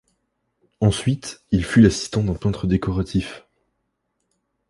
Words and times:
Ensuite, 0.79 1.43
il 1.51 1.63
fut 1.63 1.79
l'assistant 1.79 2.23
d'un 2.23 2.33
peintre 2.33 2.65
décoratif. 2.65 3.45